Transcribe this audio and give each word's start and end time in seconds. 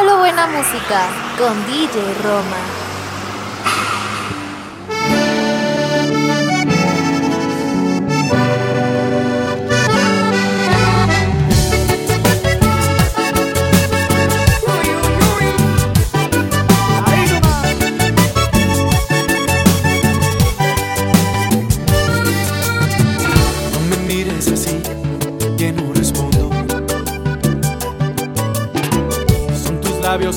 Solo 0.00 0.16
buena 0.16 0.46
música 0.46 1.10
con 1.36 1.66
DJ 1.66 2.14
Roma. 2.22 2.79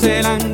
El 0.05 0.52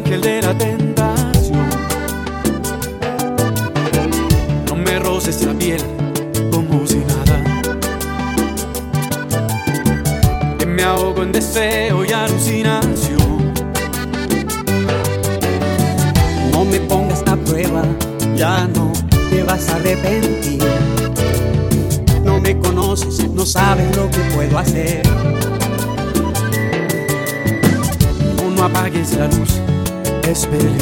es 30.52 30.79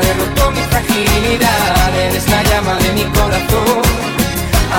derrotó 0.00 0.50
mi 0.50 0.62
fragilidad. 0.70 1.96
Eres 1.96 2.28
la 2.28 2.42
llama 2.44 2.74
de 2.76 2.92
mi 2.92 3.04
corazón. 3.18 3.82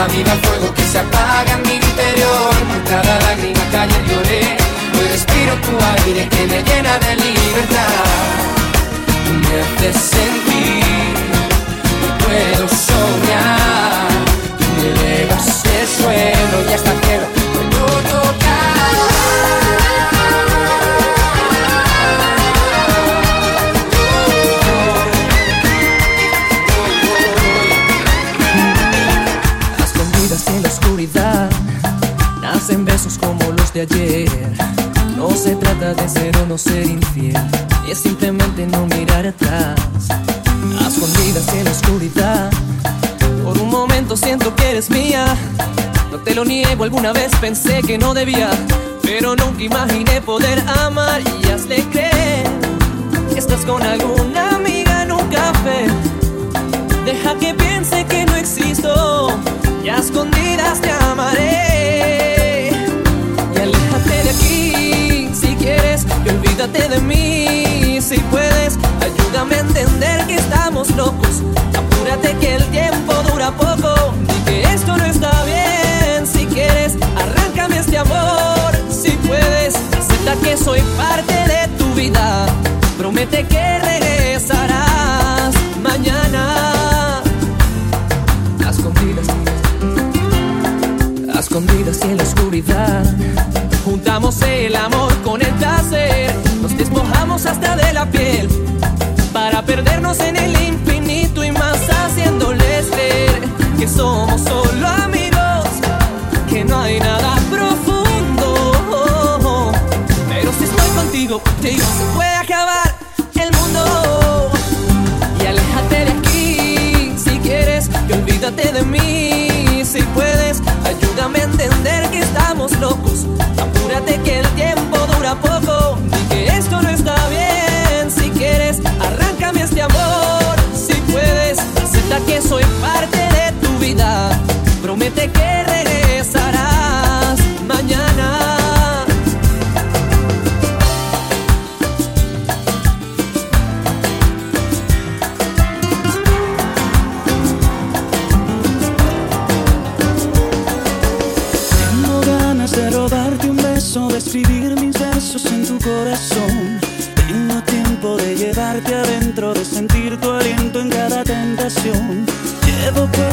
Aviva 0.04 0.34
el 0.34 0.40
fuego 0.40 0.74
que 0.74 0.84
se 0.84 1.00
apaga 1.00 1.52
en 1.54 1.62
mi 1.64 1.76
interior. 1.76 2.54
Por 2.70 2.84
cada 2.90 3.20
lágrima 3.26 3.64
que 3.72 4.14
lloré. 4.14 4.58
Hoy 4.98 5.08
respiro 5.12 5.54
tu 5.66 5.74
aire 5.94 6.28
que 6.30 6.48
me 6.48 6.64
llena 6.64 6.98
de 7.00 7.16
libertad. 7.16 7.94
Me 9.42 9.88
haces. 9.88 10.53
De 35.96 36.10
ser 36.10 36.36
o 36.38 36.46
no 36.46 36.58
ser 36.58 36.86
infiel, 36.86 37.38
y 37.88 37.92
es 37.92 38.00
simplemente 38.00 38.66
no 38.66 38.86
mirar 38.88 39.28
atrás. 39.28 39.80
A 40.80 40.88
escondidas 40.88 41.48
en 41.54 41.66
la 41.66 41.72
oscuridad, 41.72 42.52
por 43.44 43.58
un 43.60 43.70
momento 43.70 44.16
siento 44.16 44.56
que 44.56 44.72
eres 44.72 44.90
mía. 44.90 45.26
No 46.12 46.18
te 46.20 46.34
lo 46.34 46.46
niego, 46.46 46.84
alguna 46.84 47.12
vez 47.14 47.32
pensé 47.42 47.82
que 47.82 47.98
no 47.98 48.14
debía, 48.14 48.50
pero 49.02 49.36
nunca 49.36 49.64
imaginé 49.64 50.22
poder 50.22 50.64
amar 50.80 51.22
y 51.22 51.50
hazle 51.50 51.84
creer 51.92 52.44
que 53.32 53.40
estás 53.40 53.66
con 53.66 53.82
alguna 53.82 54.56
amiga 54.56 55.04
en 55.04 55.12
un 55.12 55.28
café. 55.28 55.88
Deja 57.06 57.36
que 57.38 57.54
piense 57.54 58.06
que 58.06 58.26
no 58.26 58.36
existo 58.36 59.40
y 59.84 59.90
a 59.90 59.98
escondidas 59.98 60.82
te 60.82 60.92
amaré. 60.92 62.43
Olvídate 66.54 66.88
de 66.88 67.00
mí 67.02 68.00
si 68.02 68.20
puedes. 68.20 68.78
Ayúdame 69.02 69.56
a 69.56 69.60
entender 69.60 70.28
que 70.28 70.36
estamos 70.36 70.90
locos. 70.92 71.42
Apúrate 71.76 72.36
que 72.38 72.56
el 72.56 72.64
tiempo 72.66 73.14
dura 73.32 73.52
poco 73.52 74.14
y 74.22 74.50
que 74.50 74.62
esto 74.74 74.96
no 74.96 75.04
está 75.06 75.32
bien. 75.46 76.28
Si 76.28 76.46
quieres, 76.46 76.98
arráncame 77.16 77.80
este 77.80 77.98
amor 77.98 78.72
si 78.90 79.12
puedes. 79.28 79.76
Acepta 79.98 80.36
que 80.44 80.58
soy 80.58 80.82
parte 80.96 81.34
de 81.34 81.68
tu 81.78 81.92
vida. 81.96 82.46
Promete 82.98 83.46
que 83.48 83.80
regresarás 83.80 85.56
mañana. 85.82 87.22
A 88.66 88.70
escondidas, 88.70 89.28
a 91.36 91.40
escondidas 91.40 92.00
y 92.04 92.12
en 92.12 92.18
la 92.18 92.24
oscuridad. 92.24 93.04
Juntamos 93.86 94.42
el 94.44 94.76
amor 94.78 95.14
con 95.24 95.42
piel. 98.14 98.53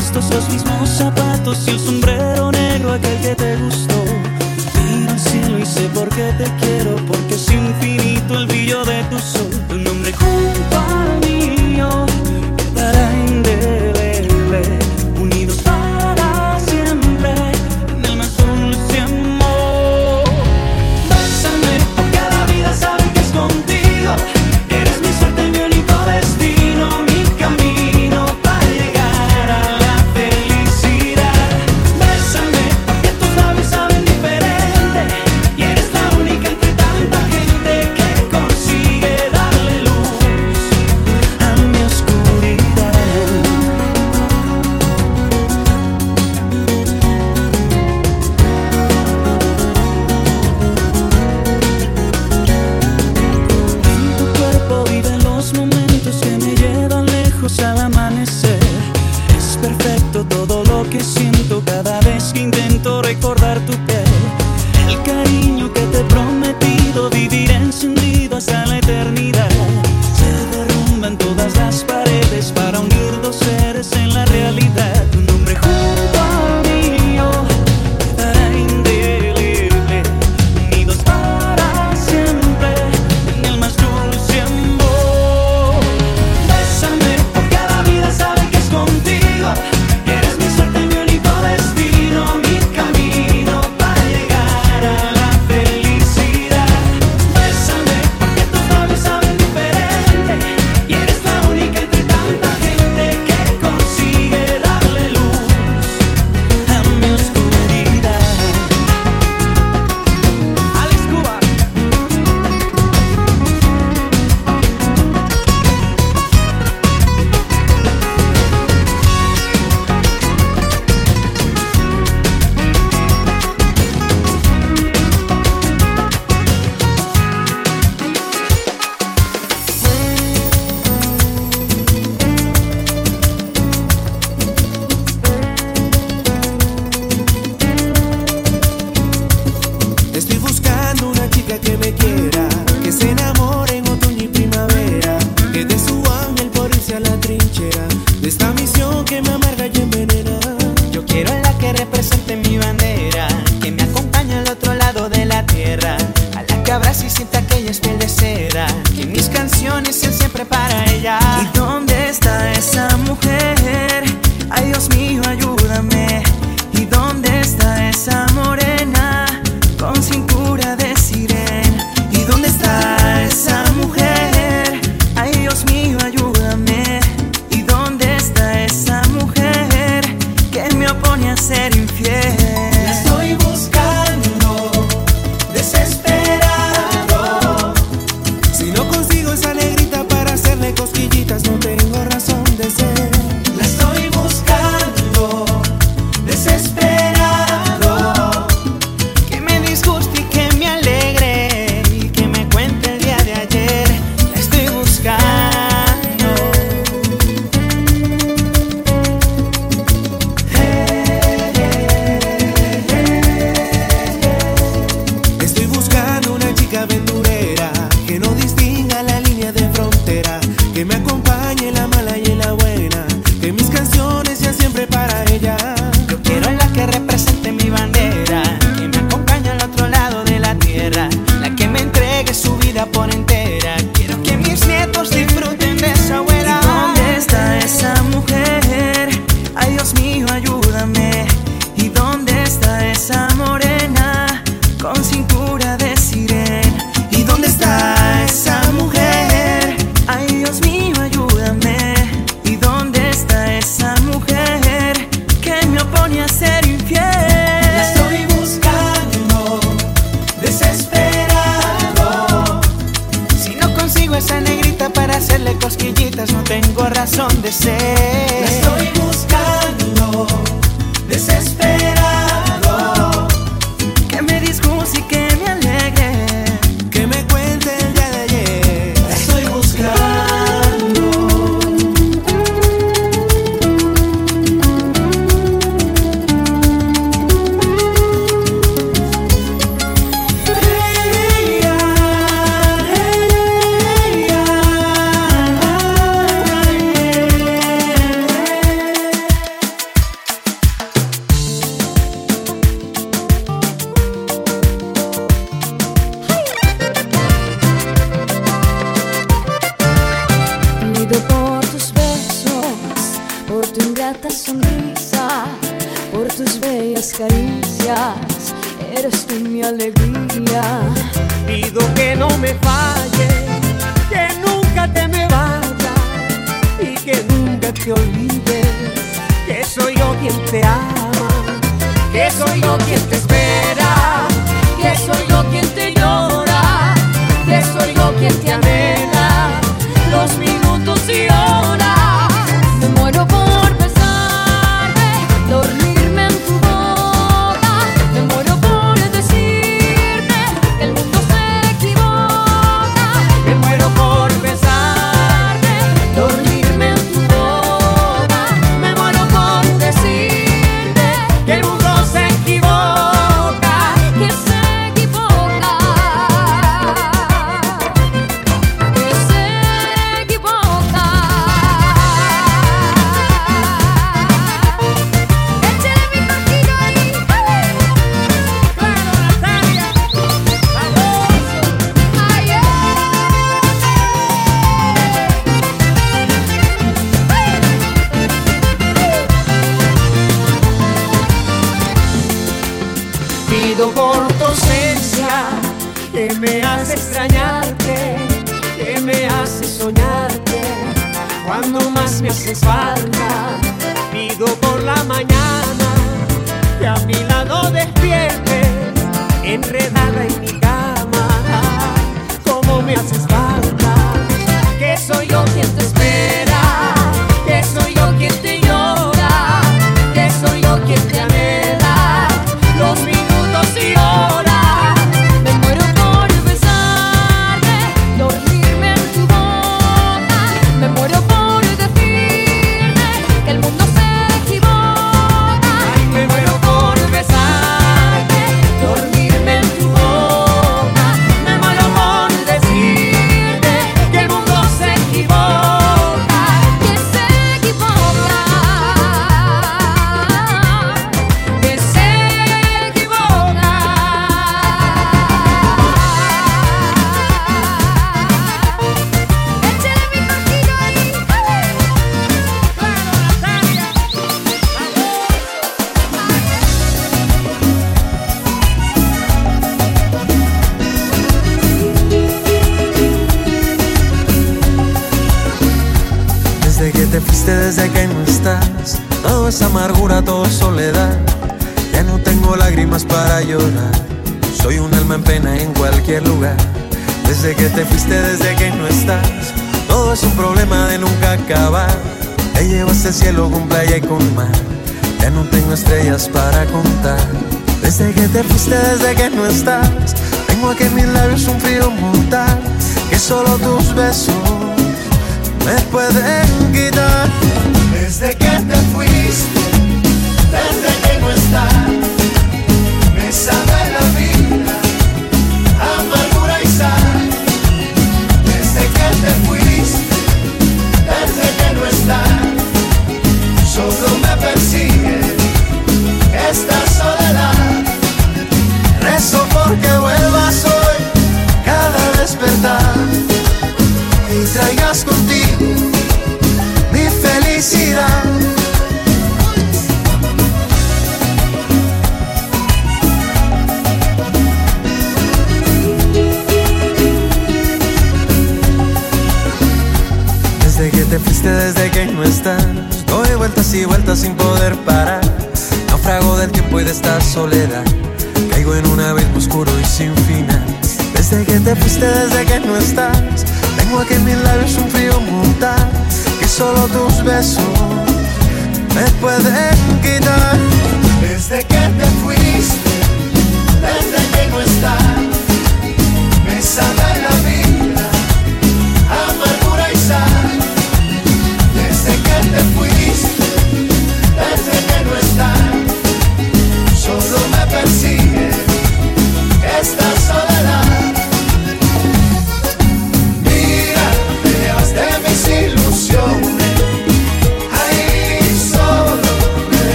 Puestos 0.00 0.30
los 0.34 0.48
mismos 0.48 0.88
zapatos 0.88 1.58
y 1.66 1.70
el 1.72 1.78
sombrero 1.78 2.50
negro 2.50 2.92
aquel 2.92 3.20
que 3.20 3.34
te 3.34 3.56
gustó. 3.56 4.02
Miro 4.86 5.12
al 5.12 5.20
cielo 5.20 5.58
y 5.58 5.66
sé 5.66 5.82
por 5.94 6.08
qué 6.08 6.32
te 6.38 6.44
quiero, 6.60 6.96
porque 7.06 7.34
es 7.34 7.50
infinito 7.50 8.34
el 8.38 8.46
brillo 8.46 8.82
de 8.86 9.02
tu 9.10 9.18
sol. 9.18 9.49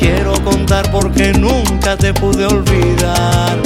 quiero 0.00 0.32
contar 0.42 0.90
porque 0.90 1.32
nunca 1.32 1.96
te 1.96 2.12
pude 2.12 2.46
olvidar. 2.46 3.56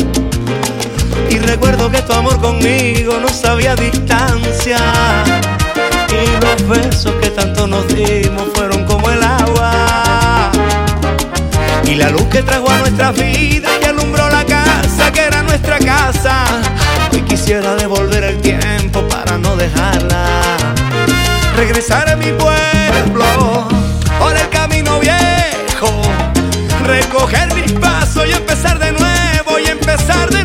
Y 1.31 1.39
recuerdo 1.39 1.91
que 1.91 2.03
tu 2.03 2.13
amor 2.13 2.41
conmigo 2.41 3.19
no 3.21 3.29
sabía 3.29 3.75
distancia. 3.77 4.79
Y 6.11 6.45
los 6.45 6.69
besos 6.69 7.15
que 7.23 7.31
tanto 7.31 7.67
nos 7.67 7.87
dimos 7.89 8.49
fueron 8.55 8.85
como 8.85 9.09
el 9.11 9.23
agua. 9.23 10.51
Y 11.85 11.95
la 11.95 12.11
luz 12.11 12.25
que 12.25 12.43
trajo 12.43 12.69
a 12.71 12.79
nuestra 12.79 13.13
vida 13.13 13.69
y 13.81 13.85
alumbró 13.85 14.29
la 14.29 14.45
casa 14.45 15.13
que 15.13 15.21
era 15.21 15.43
nuestra 15.43 15.79
casa. 15.79 16.45
Hoy 17.13 17.23
quisiera 17.23 17.77
devolver 17.77 18.25
el 18.25 18.41
tiempo 18.41 19.01
para 19.09 19.39
no 19.39 19.57
dejarla. 19.57 20.27
Regresar 21.57 22.09
a 22.11 22.17
mi 22.17 22.33
pueblo 22.33 23.74
recoger 26.95 27.55
mis 27.55 27.73
pasos 27.73 28.25
y 28.27 28.33
empezar 28.33 28.79
de 28.79 28.93
nuevo 28.93 29.59
y 29.59 29.67
empezar 29.67 30.29
de 30.31 30.35
nuevo. 30.35 30.44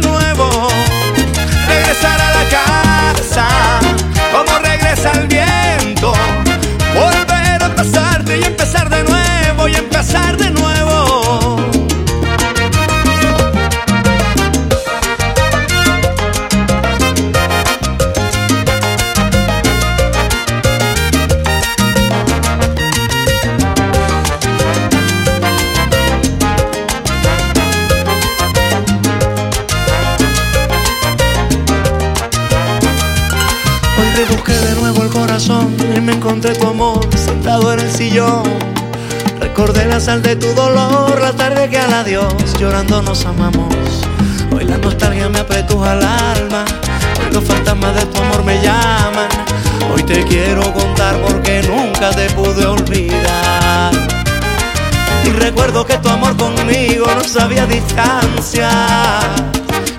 sal 39.99 40.21
de 40.21 40.35
tu 40.35 40.47
dolor, 40.53 41.19
la 41.21 41.33
tarde 41.33 41.69
que 41.69 41.77
al 41.77 41.93
adiós 41.93 42.33
llorando 42.57 43.01
nos 43.01 43.25
amamos. 43.25 43.75
Hoy 44.51 44.63
la 44.63 44.77
nostalgia 44.77 45.27
me 45.27 45.39
apretuja 45.39 45.91
al 45.91 46.03
alma, 46.03 46.63
hoy 47.19 47.33
los 47.33 47.43
fantasmas 47.43 47.95
de 47.95 48.05
tu 48.05 48.21
amor 48.21 48.43
me 48.45 48.61
llaman. 48.61 49.27
Hoy 49.93 50.03
te 50.03 50.23
quiero 50.23 50.61
contar 50.73 51.15
porque 51.21 51.63
nunca 51.63 52.11
te 52.11 52.29
pude 52.29 52.65
olvidar. 52.65 53.91
Y 55.25 55.31
recuerdo 55.31 55.85
que 55.85 55.97
tu 55.97 56.09
amor 56.09 56.37
conmigo 56.37 57.05
no 57.13 57.23
sabía 57.23 57.65
distancia. 57.65 58.69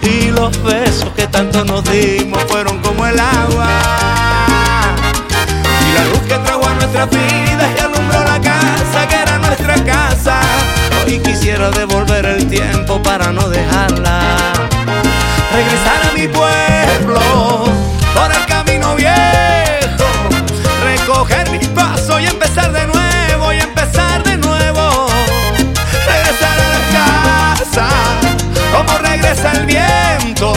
Y 0.03 0.31
los 0.31 0.63
besos 0.63 1.11
que 1.15 1.27
tanto 1.27 1.65
nos 1.65 1.85
dimos 1.85 2.43
fueron 2.49 2.79
como 2.81 3.07
el 3.07 3.19
agua. 3.19 3.69
Y 5.89 5.93
la 5.95 6.05
luz 6.07 6.21
que 6.21 6.39
trajo 6.39 6.67
a 6.67 6.75
nuestras 6.75 7.11
vidas 7.11 7.71
y 7.77 7.81
alumbró 7.81 8.25
la 8.25 8.41
casa 8.41 9.09
que 9.09 9.15
era 9.17 9.30
nuestra 9.51 9.85
casa. 9.85 10.41
Hoy 11.05 11.19
quisiera 11.19 11.71
devolver 11.73 12.25
el 12.25 12.47
tiempo 12.49 13.03
para 13.03 13.33
no 13.33 13.49
dejarla. 13.49 14.53
Regresar 15.53 16.01
a 16.09 16.13
mi 16.15 16.29
pueblo 16.29 17.65
por 18.15 18.31
el 18.31 18.47
camino 18.47 18.95
viejo. 18.95 20.09
Recoger 20.85 21.51
mi 21.51 21.59
paso 21.75 22.21
y 22.21 22.27
empezar 22.27 22.73
de 22.73 22.87
nuevo 22.87 23.53
y 23.53 23.59
empezar 23.59 24.23
de 24.23 24.37
nuevo. 24.37 25.09
Regresar 26.07 26.57
a 26.61 26.69
la 26.77 27.57
casa 27.59 27.89
como 28.73 28.99
regresa 28.99 29.51
el 29.53 29.67
viento. 29.67 30.55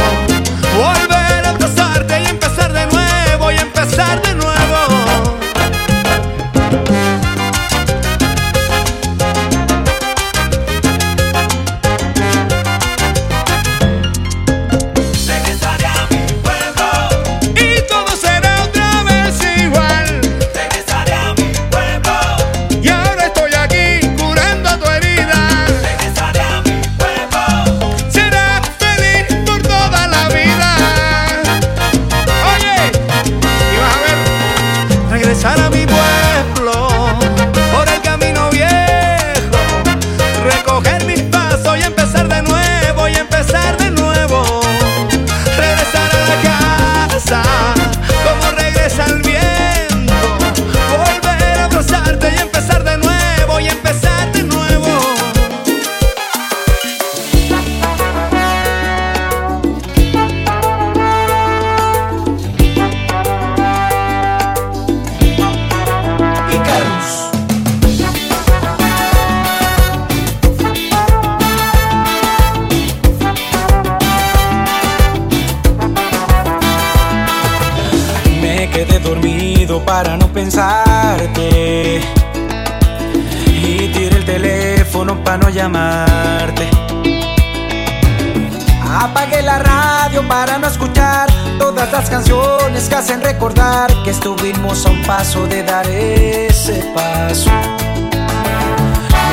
Estuvimos 94.13 94.85
a 94.85 94.91
un 94.91 95.01
paso 95.01 95.47
de 95.47 95.63
dar 95.63 95.85
ese 95.87 96.75
paso. 96.93 97.49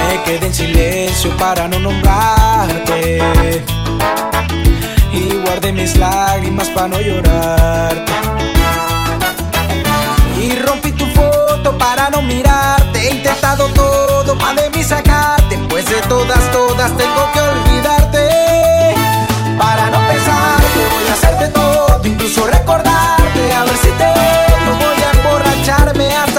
Me 0.08 0.22
quedé 0.24 0.46
en 0.46 0.54
silencio 0.54 1.36
para 1.36 1.68
no 1.68 1.78
nombrarte. 1.78 3.62
Y 5.12 5.36
guardé 5.44 5.72
mis 5.72 5.96
lágrimas 5.98 6.70
para 6.70 6.88
no 6.88 6.98
llorarte. 6.98 8.12
Y 10.42 10.56
rompí 10.56 10.92
tu 10.92 11.04
foto 11.08 11.76
para 11.76 12.08
no 12.08 12.22
mirarte. 12.22 13.00
He 13.00 13.14
intentado 13.16 13.68
todo 13.74 14.36
para 14.38 14.62
de 14.62 14.70
mí 14.70 14.82
sacarte. 14.82 15.58
Pues 15.68 15.84
de 15.90 16.00
todas, 16.08 16.50
todas 16.52 16.90
tengo 16.96 17.30
que 17.34 17.40
olvidarte. 17.40 18.94
Para 19.58 19.90
no 19.90 19.98
pensarte, 20.08 20.80
voy 20.94 21.06
a 21.10 21.12
hacerte 21.12 21.48
todo, 21.48 22.00
incluso 22.02 22.46
recordarte. 22.46 23.52
A 23.52 23.64
ver 23.64 23.76
si 23.76 23.90
te 23.90 24.49
Out 25.70 25.86
of 25.86 25.96
me. 25.96 26.29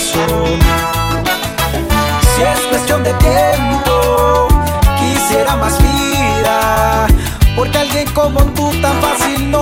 corazón. 0.00 0.58
Si 2.34 2.42
es 2.42 2.60
cuestión 2.68 3.02
de 3.04 3.12
tiempo, 3.14 4.48
quisiera 4.98 5.56
más 5.56 5.78
vida, 5.82 7.06
porque 7.56 7.78
alguien 7.78 8.08
como 8.12 8.40
tú 8.54 8.70
tan 8.80 9.00
fácil 9.00 9.50
no 9.50 9.59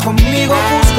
conmigo. 0.00 0.89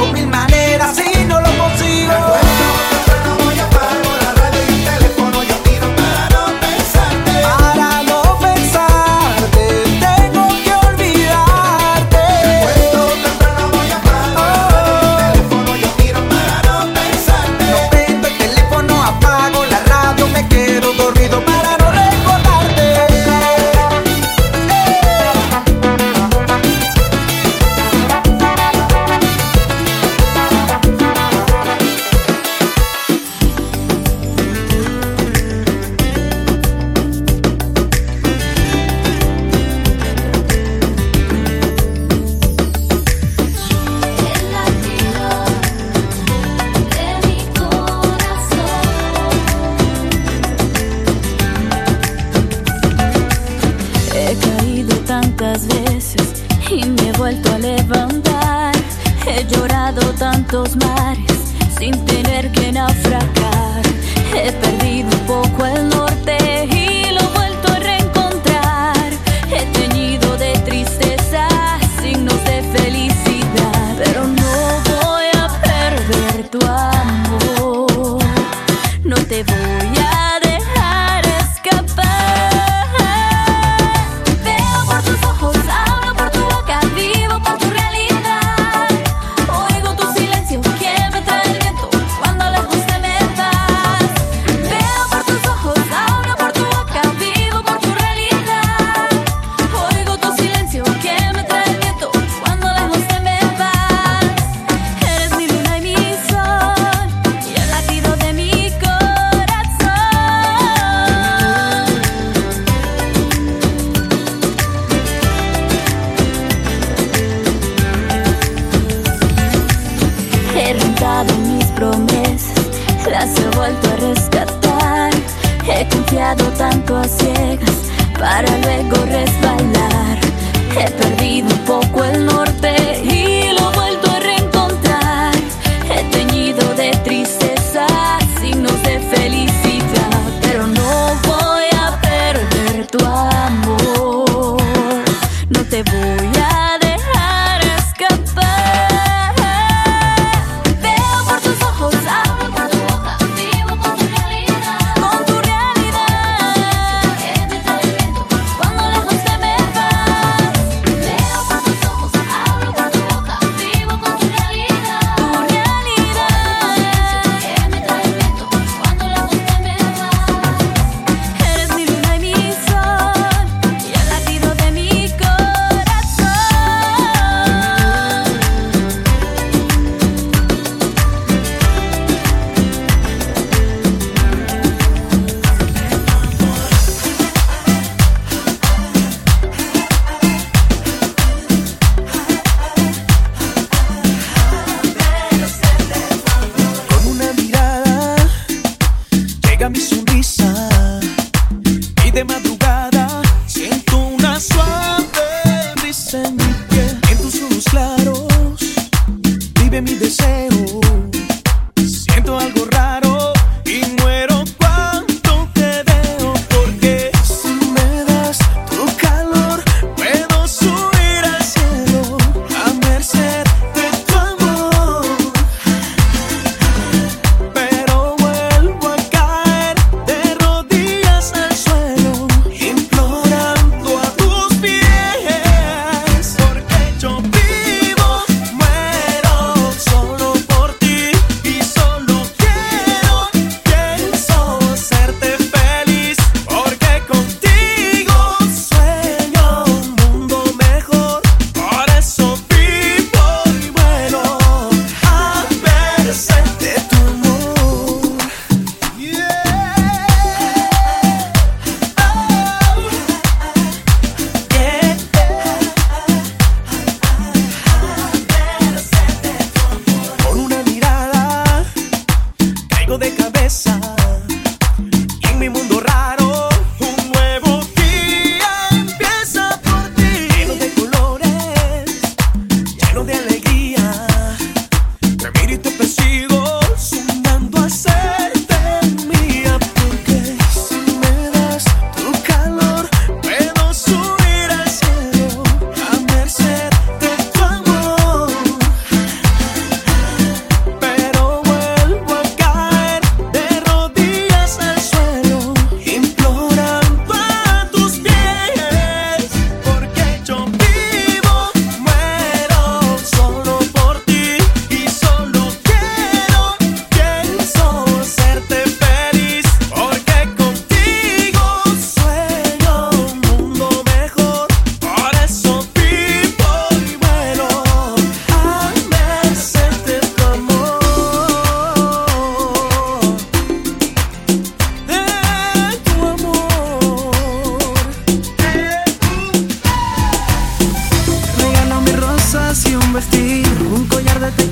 vestir, 343.02 343.44
un 343.74 343.88
collar 343.88 344.20
de 344.20 344.32
te 344.32 344.50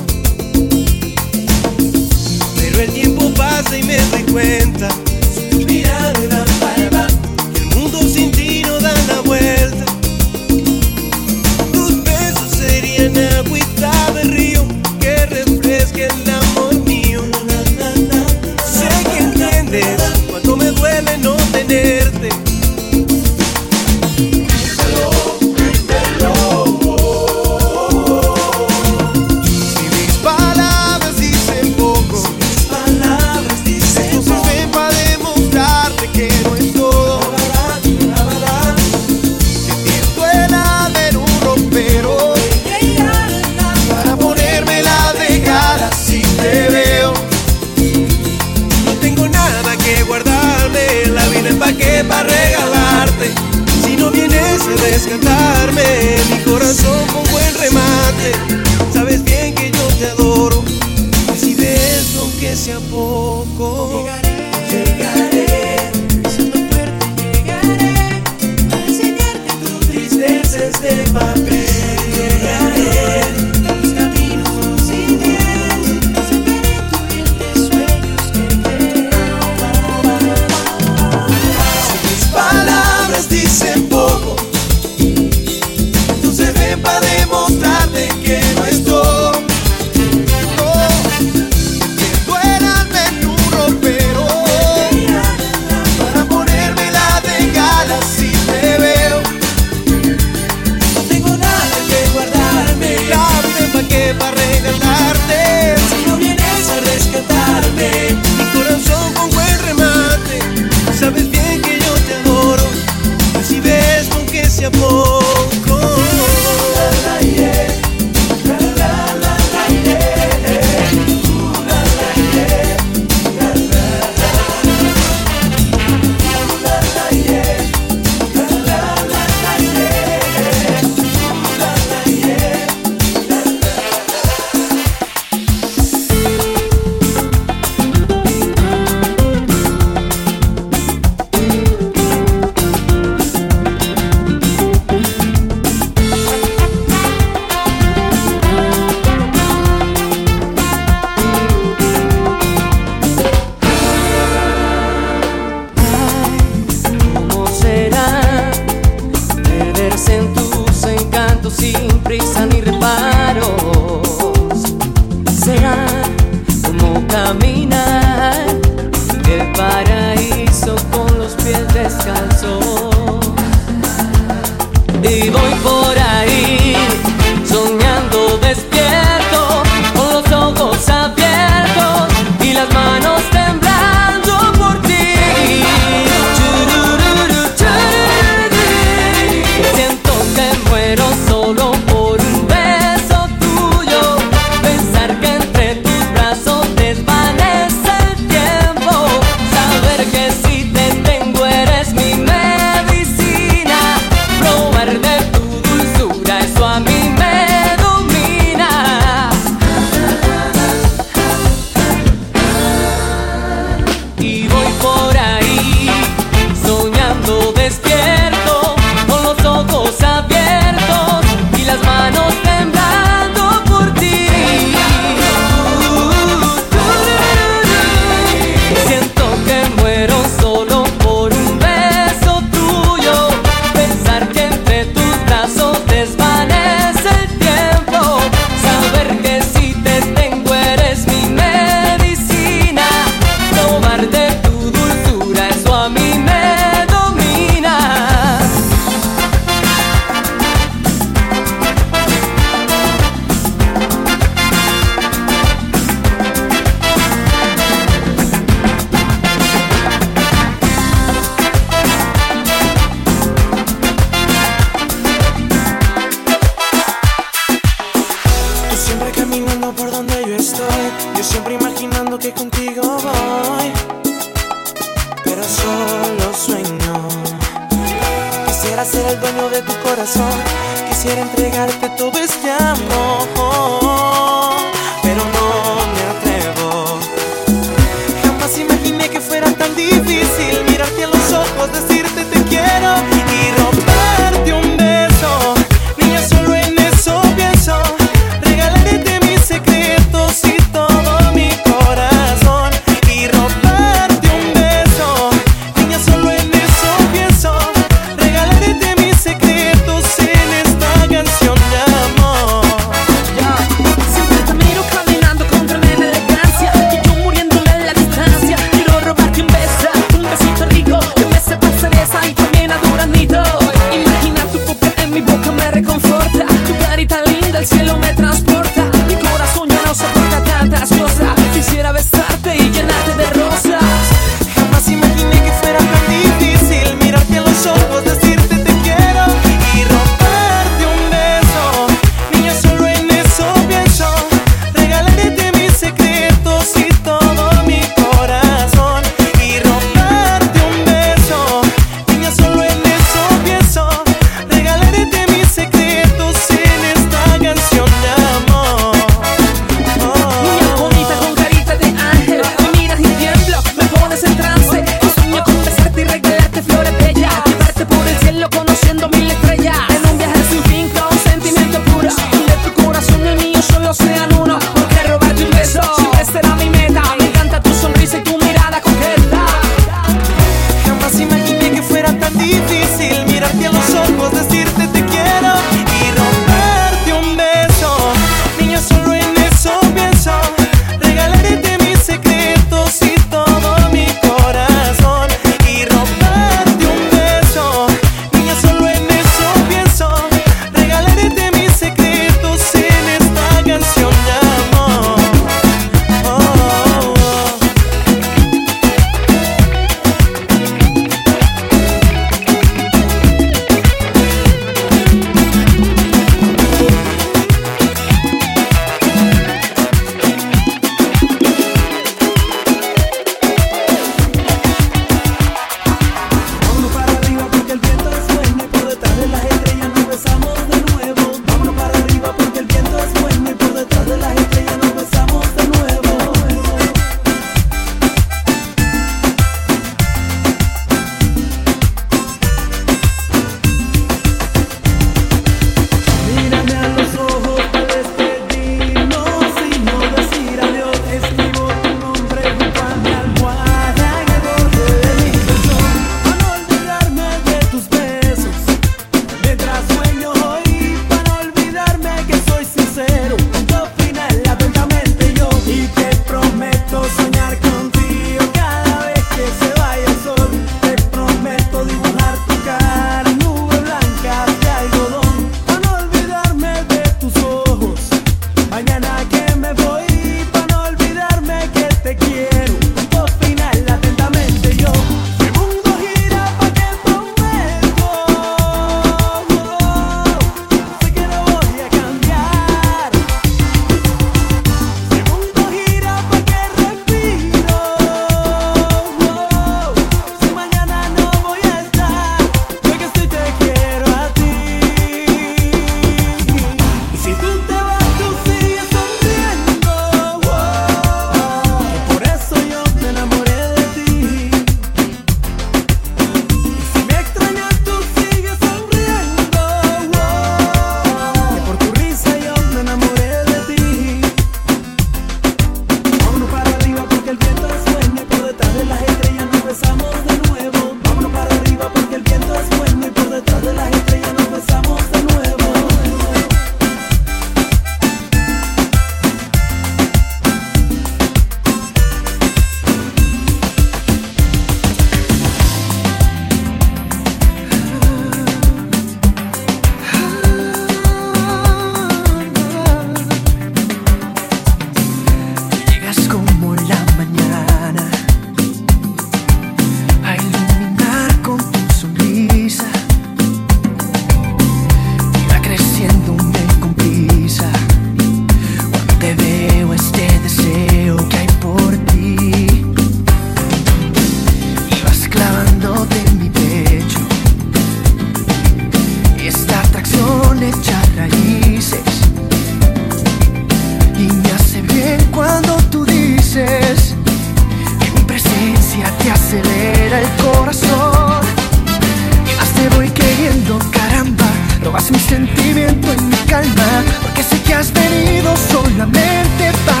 Mi 595.09 595.19
sentimiento 595.19 596.13
en 596.13 596.29
mi 596.29 596.35
calma, 596.47 597.03
porque 597.21 597.43
sé 597.43 597.59
que 597.63 597.73
has 597.73 597.91
venido 597.91 598.53
solamente 598.71 599.71
para 599.85 600.00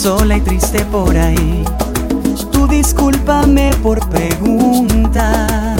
sola 0.00 0.38
y 0.38 0.40
triste 0.40 0.82
por 0.86 1.14
ahí. 1.14 1.62
Tú 2.50 2.66
discúlpame 2.66 3.70
por 3.82 4.00
preguntar. 4.08 5.76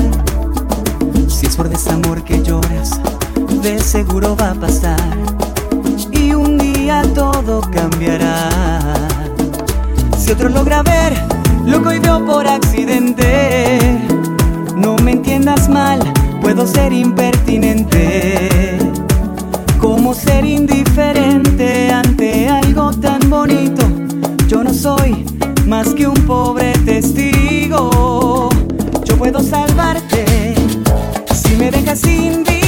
Si 1.27 1.47
es 1.47 1.57
por 1.57 1.71
desamor 1.71 2.23
que 2.23 2.43
lloras, 2.43 3.01
de 3.63 3.79
seguro 3.79 4.37
va 4.37 4.51
a 4.51 4.55
pasar. 4.55 5.01
Y 6.13 6.35
un 6.35 6.59
día 6.59 7.03
todo 7.15 7.63
cambiará. 7.73 8.51
Si 10.19 10.31
otro 10.33 10.51
logra 10.51 10.83
ver 10.83 11.15
lo 11.65 11.83
que 11.83 11.89
hoy 11.89 11.99
veo 11.99 12.23
por 12.27 12.47
accidente, 12.47 13.81
no 14.77 14.97
me 14.97 15.13
entiendas 15.13 15.67
mal, 15.71 15.99
puedo 16.43 16.67
ser 16.67 16.93
impertinente. 16.93 18.77
Como 19.79 20.13
ser 20.13 20.45
indiferente 20.45 21.91
ante 21.91 22.51
algo 22.51 22.91
tan 22.91 23.31
bonito. 23.31 23.90
Soy 24.81 25.27
más 25.67 25.93
que 25.93 26.07
un 26.07 26.15
pobre 26.27 26.73
testigo. 26.87 28.49
Yo 29.05 29.15
puedo 29.19 29.43
salvarte 29.43 30.55
si 31.35 31.55
me 31.57 31.71
dejas 31.71 32.03
invitarte 32.07 32.60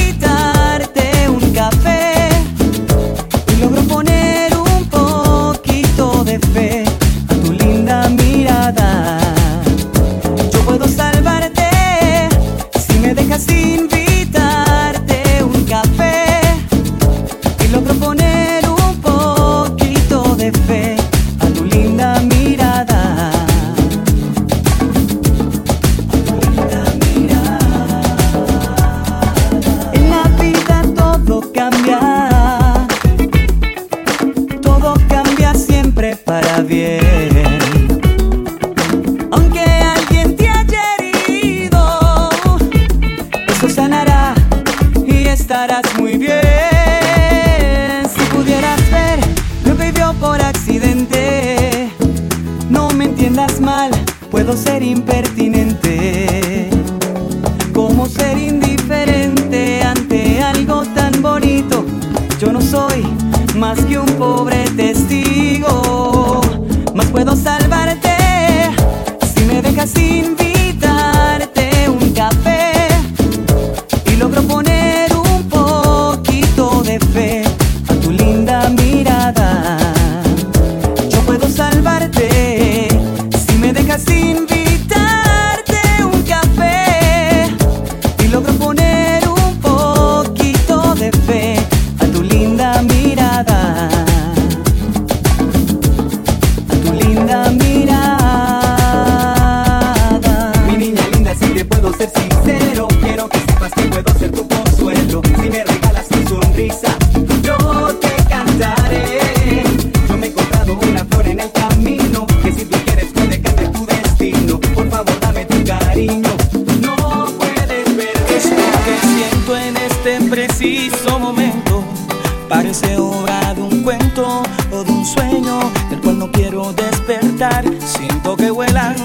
parece 122.49 122.97
obra 122.97 123.53
de 123.53 123.61
un 123.61 123.81
cuento 123.83 124.43
o 124.71 124.83
de 124.83 124.91
un 124.91 125.05
sueño 125.05 125.71
del 125.89 126.01
cual 126.01 126.19
no 126.19 126.31
quiero 126.31 126.73
despertar. 126.73 127.63
Siento 127.79 128.35
que 128.35 128.51
vuelan 128.51 128.95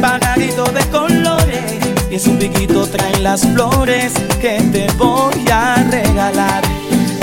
pajaritos 0.00 0.72
de 0.74 0.80
colores 0.90 1.78
y 2.10 2.14
en 2.14 2.20
su 2.20 2.36
piquito 2.38 2.86
traen 2.86 3.22
las 3.22 3.42
flores 3.42 4.12
que 4.40 4.60
te 4.72 4.86
voy 4.98 5.44
a 5.52 5.76
regalar. 5.90 6.62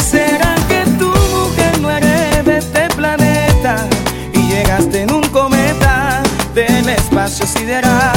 ¿Será 0.04 0.56
que 0.68 0.84
tu 1.00 1.08
mujer 1.08 1.80
no 1.82 1.92
eres 1.92 2.46
de 2.46 2.58
este 2.58 2.88
planeta 2.96 3.88
y 4.34 4.40
llegaste 4.48 5.02
en 5.02 5.14
un 5.14 5.24
cometa 5.30 6.22
del 6.54 6.90
espacio 6.90 7.46
sideral? 7.46 8.17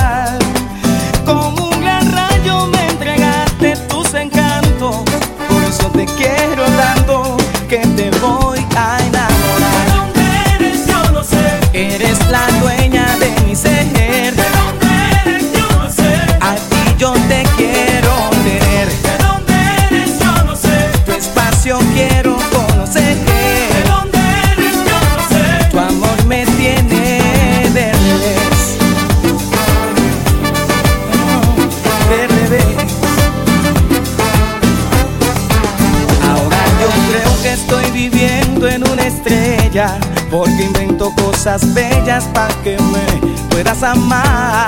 Porque 39.73 40.65
invento 40.65 41.13
cosas 41.15 41.73
bellas 41.75 42.25
para 42.35 42.53
que 42.65 42.77
me 42.77 43.47
puedas 43.51 43.85
amar 43.85 44.67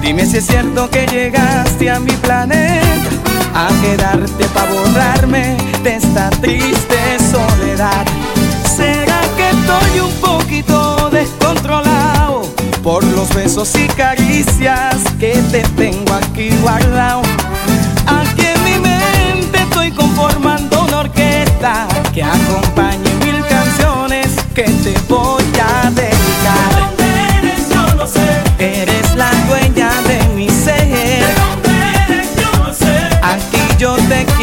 Dime 0.00 0.26
si 0.26 0.38
es 0.38 0.48
cierto 0.48 0.90
que 0.90 1.06
llegaste 1.06 1.88
a 1.88 2.00
mi 2.00 2.10
planeta 2.10 3.10
A 3.54 3.68
quedarte 3.80 4.46
para 4.46 4.68
borrarme 4.68 5.56
de 5.84 5.94
esta 5.94 6.30
triste 6.30 7.18
soledad 7.30 8.04
¿Será 8.64 9.20
que 9.36 9.50
estoy 9.50 10.00
un 10.00 10.20
poquito 10.20 11.08
descontrolado? 11.10 12.42
Por 12.82 13.04
los 13.04 13.32
besos 13.32 13.72
y 13.76 13.86
caricias 13.86 14.96
que 15.20 15.34
te 15.52 15.62
tengo 15.76 16.14
aquí 16.14 16.50
guardado 16.62 17.22
Aquí 18.08 18.44
en 18.44 18.64
mi 18.64 18.78
mente 18.80 19.62
estoy 19.62 19.92
conformando 19.92 20.82
una 20.82 20.98
orquesta 20.98 21.86
que 22.12 22.24
acompañe 22.24 23.11
que 24.54 24.64
te 24.64 24.94
voy 25.08 25.42
a 25.62 25.90
dedicar. 25.90 26.74
¿De 26.74 26.80
dónde 26.80 27.04
eres? 27.38 27.68
Yo 27.70 27.94
no 27.94 28.06
sé. 28.06 28.20
Eres 28.58 29.14
la 29.14 29.30
dueña 29.48 29.90
de 30.02 30.22
mi 30.34 30.48
ser. 30.48 30.88
¿De 30.88 31.24
dónde 31.40 31.70
eres? 32.06 32.28
Yo 32.36 32.58
no 32.58 32.74
sé. 32.74 32.94
Aquí 33.22 33.62
yo 33.78 33.94
te 34.08 34.26
quiero 34.36 34.41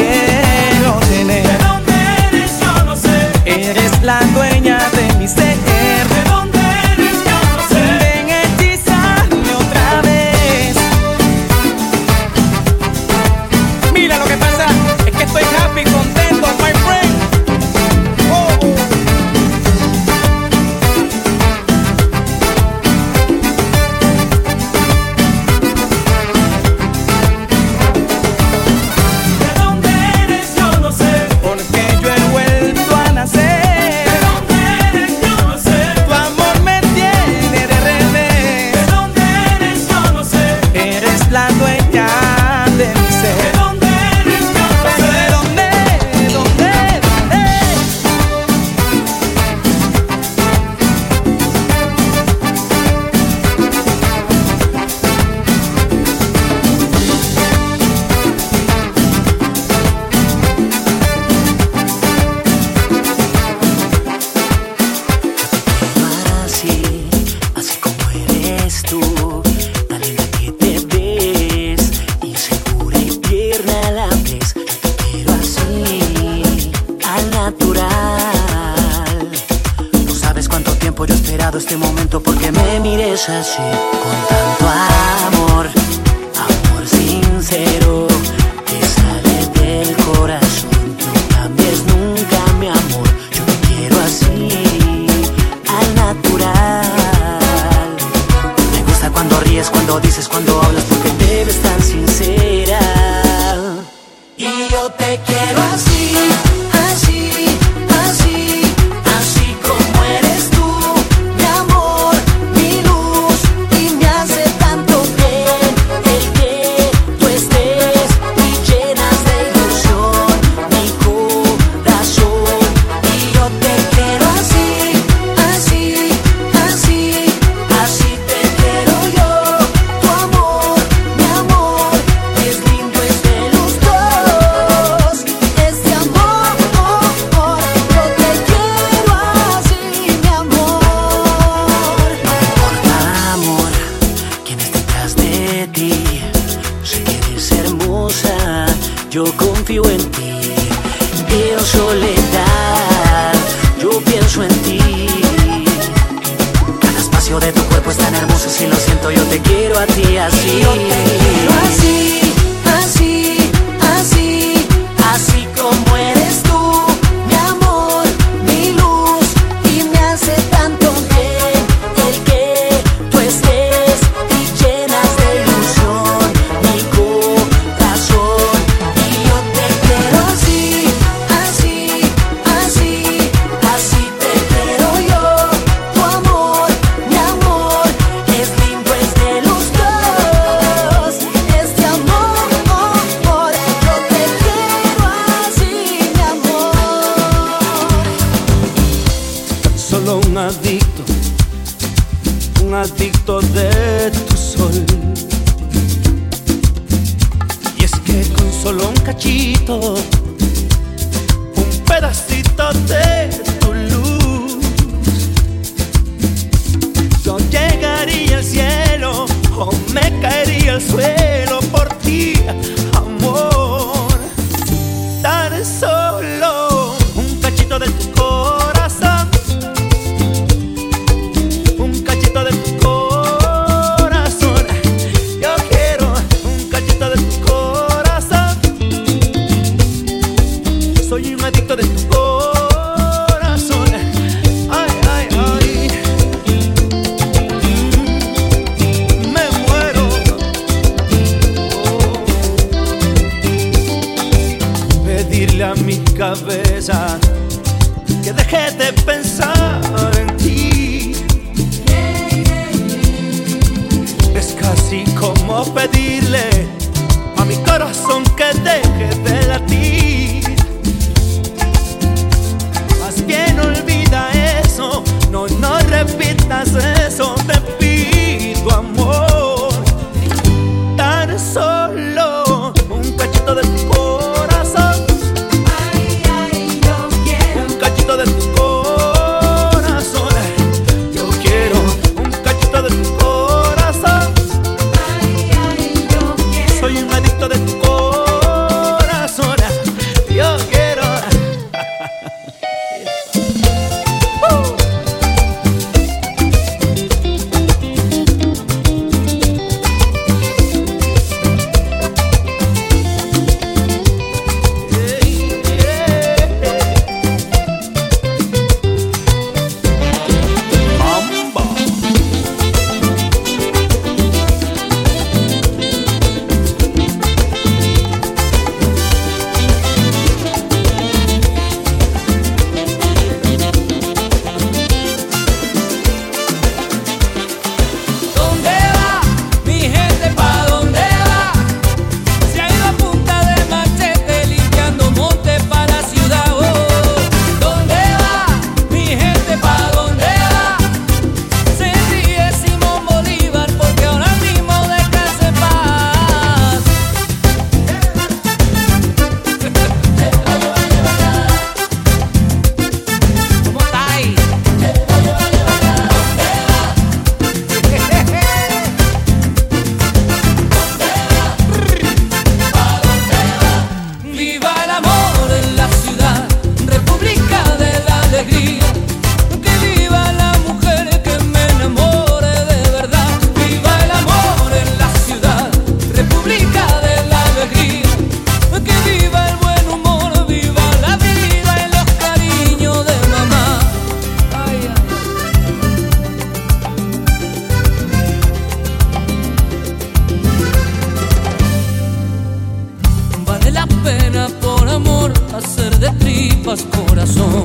hacer 405.60 406.00
de 406.00 406.10
tripas 406.12 406.82
corazón. 406.84 407.64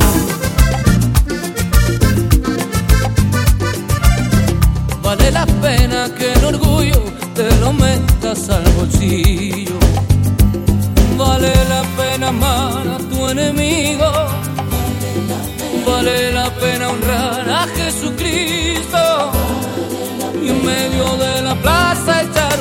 Vale 5.03 5.30
la 5.30 5.47
pena 5.47 6.11
que 6.18 6.32
el 6.32 6.45
orgullo 6.45 7.03
te 7.34 7.49
lo 7.61 7.72
metas 7.72 8.49
al 8.51 8.64
bolsillo. 8.72 9.78
Vale 11.16 11.53
la 11.68 11.82
pena 11.99 12.28
amar 12.28 12.84
a 12.97 12.99
tu 13.11 13.28
enemigo. 13.28 14.11
Vale 15.86 16.32
la 16.32 16.51
pena 16.62 16.88
honrar 16.88 17.49
a 17.49 17.66
Jesucristo. 17.76 19.05
Y 20.42 20.49
en 20.49 20.64
medio 20.64 21.16
de 21.16 21.42
la 21.42 21.55
plaza 21.55 22.22
echar 22.22 22.53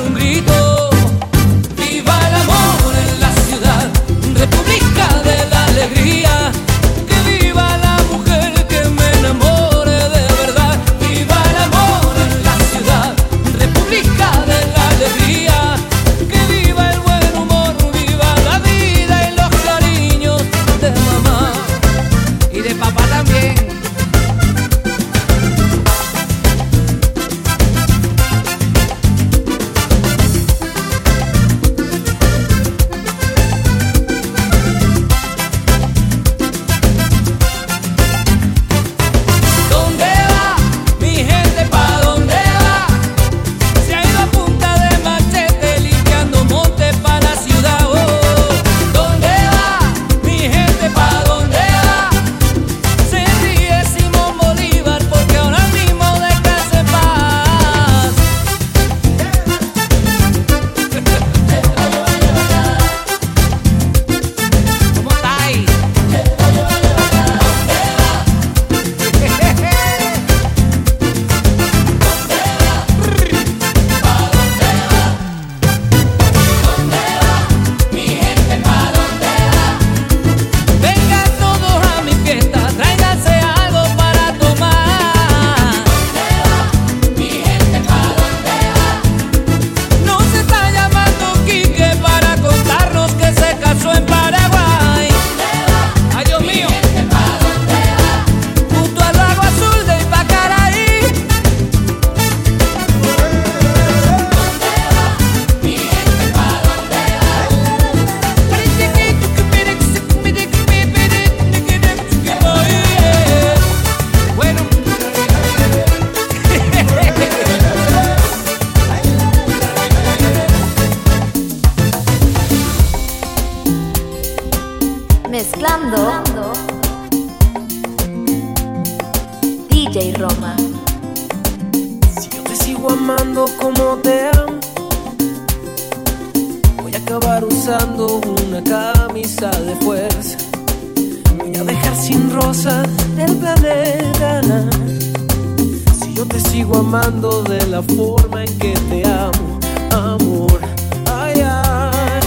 te 146.34 146.40
sigo 146.50 146.78
amando 146.78 147.44
de 147.44 147.64
la 147.68 147.80
forma 147.80 148.42
en 148.42 148.58
que 148.58 148.72
te 148.90 149.04
amo, 149.08 149.60
amor. 149.92 150.58
Ay, 151.06 151.34
ay. 151.40 152.20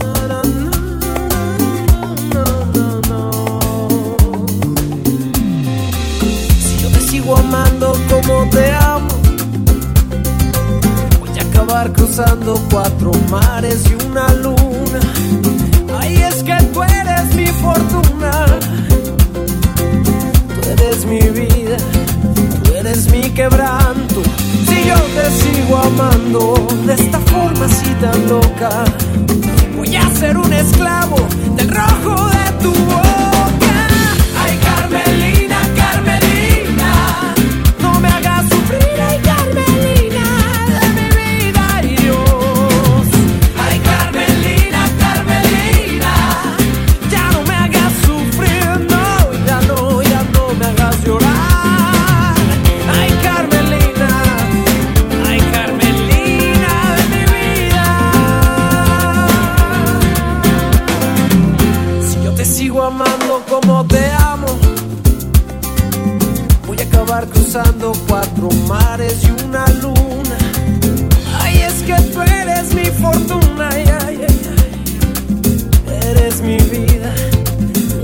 Na, 0.00 0.12
na, 0.28 0.42
na, 2.72 3.00
na. 3.08 3.30
Si 6.64 6.78
yo 6.82 6.88
te 6.88 7.00
sigo 7.00 7.36
amando 7.36 7.92
como 8.10 8.48
te 8.48 8.72
amo, 8.72 9.14
voy 11.20 11.38
a 11.38 11.42
acabar 11.42 11.92
cruzando 11.92 12.58
cuatro 12.70 13.12
mares 13.30 13.84
y 13.90 13.94
una 14.06 14.32
luna. 14.36 15.00
Ay, 15.98 16.16
es 16.16 16.42
que 16.42 16.56
tú 16.72 16.82
eres 16.82 17.34
mi 17.34 17.46
fortuna, 17.48 18.11
mi 23.12 23.30
quebranto. 23.30 24.22
Si 24.66 24.88
yo 24.88 24.96
te 25.14 25.30
sigo 25.30 25.76
amando 25.76 26.54
de 26.86 26.94
esta 26.94 27.20
forma 27.20 27.66
así 27.66 27.90
tan 28.00 28.28
loca, 28.28 28.84
voy 29.76 29.94
a 29.94 30.10
ser 30.14 30.36
un 30.38 30.52
esclavo 30.52 31.16
del 31.56 31.68
rojo 31.68 32.30
de 32.30 32.52
tu 32.62 32.72
boca. 32.72 33.31
Cruzando 67.52 67.92
cuatro 68.08 68.48
mares 68.66 69.24
y 69.24 69.44
una 69.44 69.66
luna. 69.82 70.38
Ay, 71.38 71.60
es 71.60 71.82
que 71.82 71.94
tú 72.10 72.22
eres 72.22 72.74
mi 72.74 72.86
fortuna, 72.86 73.68
ay, 73.70 73.84
ay, 74.06 74.20
ay, 74.26 74.38
eres 76.08 76.40
mi 76.40 76.56
vida, 76.56 77.12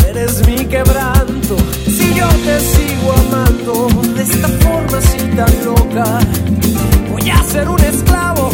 eres 0.07 0.47
mi 0.47 0.67
quebranto. 0.67 1.57
Si 1.87 2.15
yo 2.15 2.29
te 2.45 2.61
sigo 2.61 3.13
amando 3.27 3.89
de 4.15 4.23
esta 4.23 4.49
forma 4.49 4.99
así 4.99 5.19
tan 5.35 5.65
loca, 5.65 6.19
voy 7.11 7.31
a 7.31 7.43
ser 7.45 7.71
un 7.71 7.81
esclavo 7.81 8.51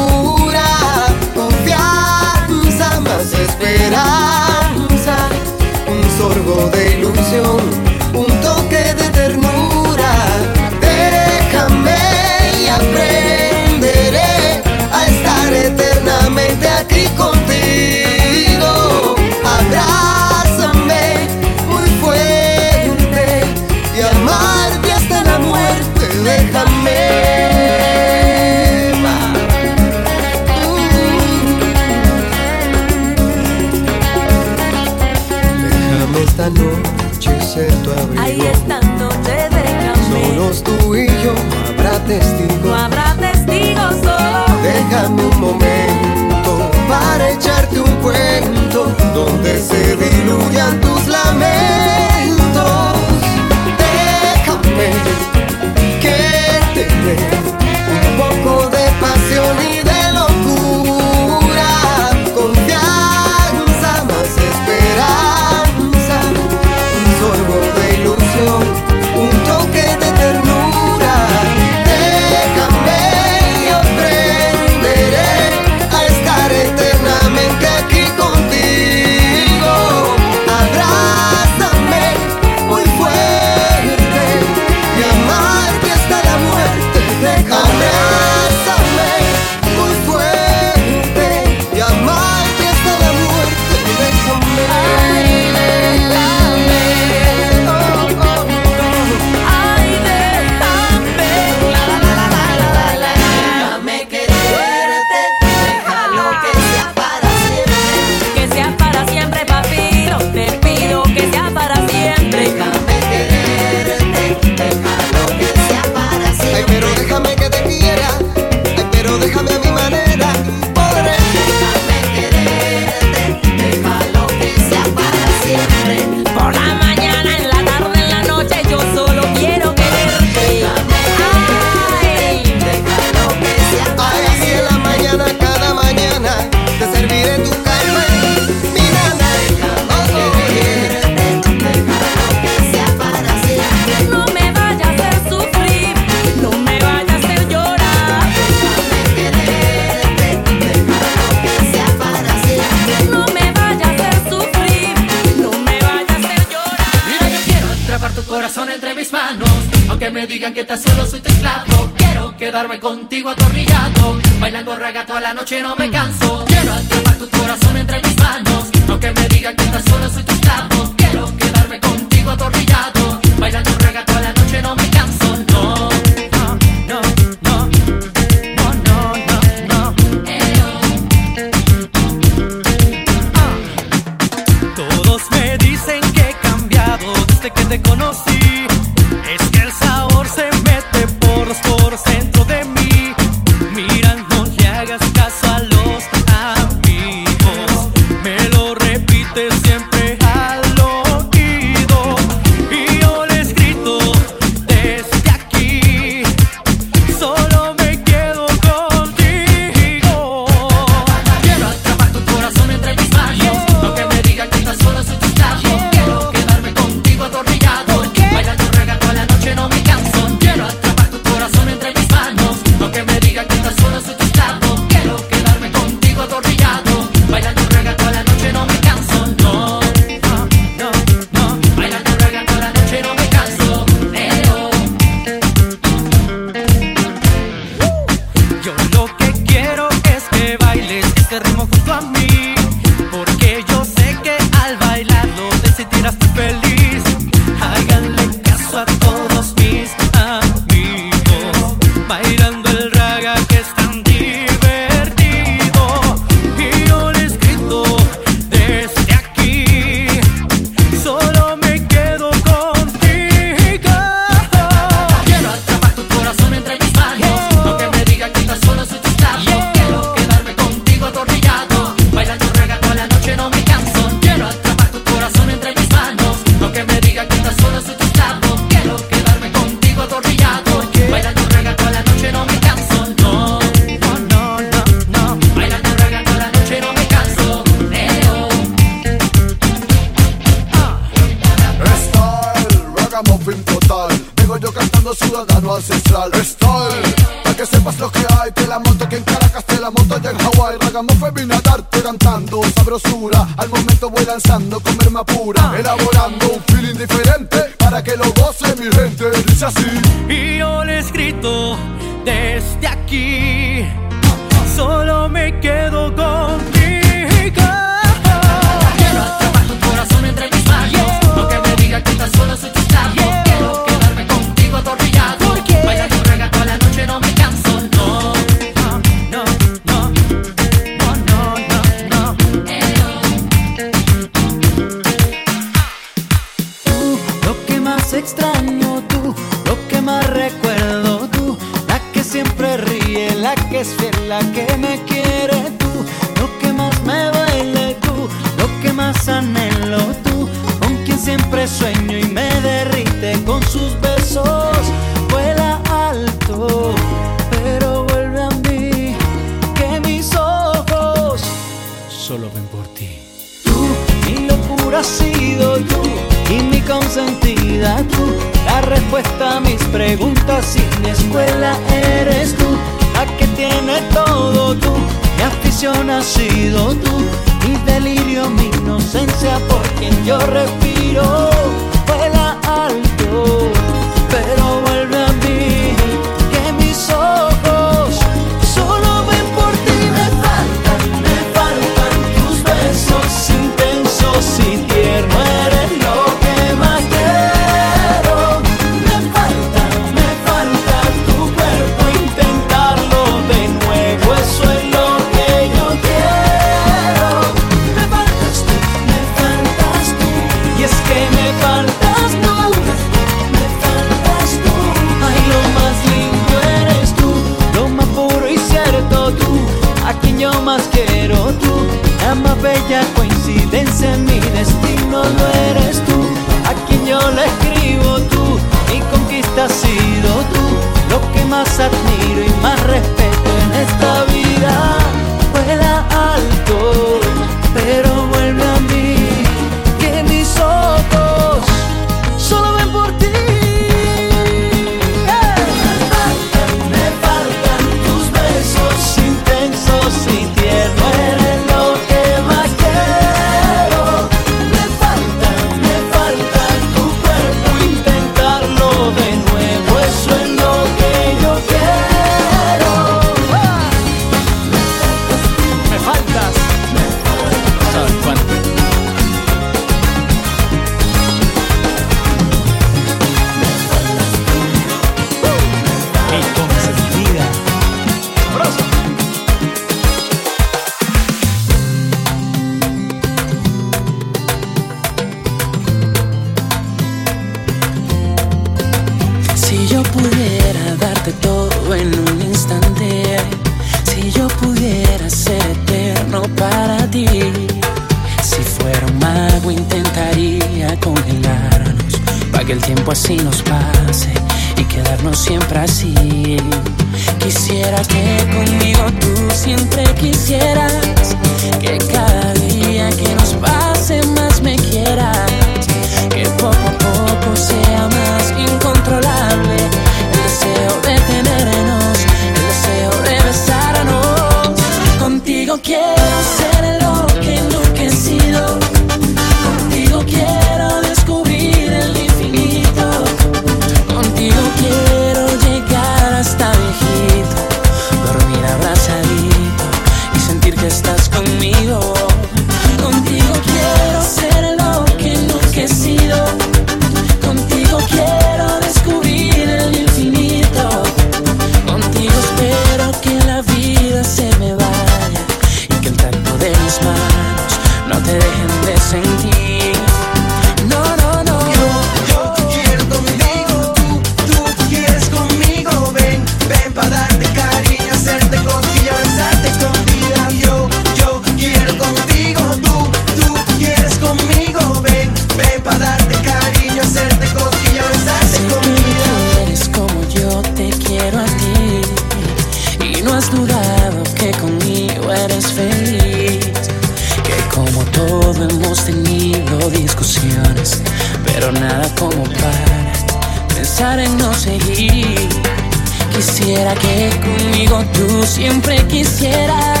Que 596.74 597.30
conmigo 597.40 598.02
tú 598.12 598.42
siempre 598.44 598.96
quisieras. 599.06 600.00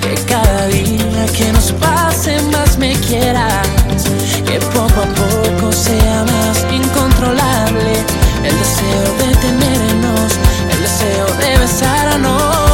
Que 0.00 0.14
cada 0.28 0.68
día 0.68 1.26
que 1.36 1.52
nos 1.52 1.72
pase 1.72 2.40
más 2.52 2.78
me 2.78 2.92
quieras, 3.00 3.66
que 4.46 4.60
poco 4.60 5.00
a 5.02 5.08
poco 5.14 5.72
sea 5.72 6.24
más 6.24 6.64
incontrolable. 6.72 7.92
El 8.44 8.56
deseo 8.58 9.12
de 9.18 9.36
tenernos, 9.36 10.32
el 10.70 10.82
deseo 10.82 11.26
de 11.40 11.58
besarnos. 11.58 12.67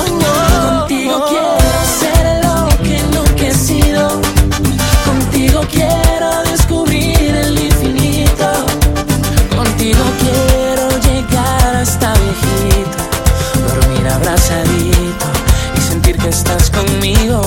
estás 16.34 16.68
conmigo. 16.68 17.40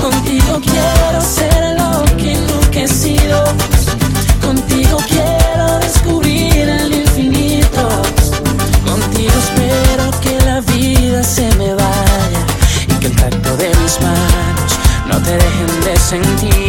Contigo 0.00 0.60
quiero 0.62 1.20
ser 1.20 1.76
lo 1.78 2.02
que 2.16 2.34
nunca 2.48 2.86
sido. 2.88 3.44
Contigo 4.40 4.96
quiero 5.08 5.78
descubrir 5.78 6.68
el 6.68 6.94
infinito. 6.94 7.84
Contigo 8.86 9.34
espero 9.46 10.10
que 10.22 10.34
la 10.46 10.60
vida 10.60 11.22
se 11.22 11.54
me 11.56 11.74
vaya 11.74 12.42
y 12.88 12.94
que 12.94 13.08
el 13.08 13.16
tacto 13.16 13.56
de 13.58 13.68
mis 13.68 14.00
manos 14.00 14.72
no 15.08 15.16
te 15.22 15.32
dejen 15.32 15.80
de 15.84 15.96
sentir. 15.98 16.61